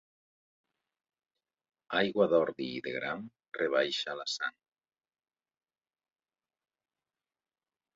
[1.99, 3.23] Aigua d'ordi i de gram
[3.61, 4.59] rebaixa la sang.